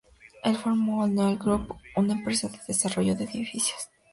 [0.43, 3.87] Él formó el O'Neal Group, una empresa de desarrollo de edificios.